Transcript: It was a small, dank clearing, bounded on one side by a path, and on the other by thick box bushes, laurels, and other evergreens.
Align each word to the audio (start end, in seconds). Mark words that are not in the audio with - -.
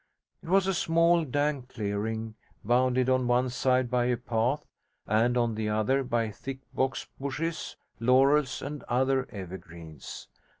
It 0.41 0.49
was 0.49 0.65
a 0.65 0.73
small, 0.73 1.23
dank 1.25 1.69
clearing, 1.75 2.33
bounded 2.65 3.07
on 3.07 3.27
one 3.27 3.49
side 3.51 3.91
by 3.91 4.05
a 4.05 4.17
path, 4.17 4.65
and 5.05 5.37
on 5.37 5.53
the 5.53 5.69
other 5.69 6.03
by 6.03 6.31
thick 6.31 6.57
box 6.73 7.05
bushes, 7.19 7.75
laurels, 7.99 8.63
and 8.63 8.81
other 8.85 9.27
evergreens. 9.29 10.27